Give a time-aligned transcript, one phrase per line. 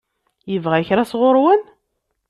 [0.51, 1.61] Yebɣa kra sɣur-wen?